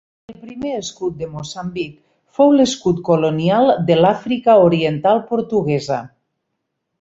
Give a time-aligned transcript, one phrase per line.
[0.31, 1.91] El primer escut de Moçambic
[2.37, 6.01] fou l'escut colonial de l'Àfrica Oriental Portuguesa.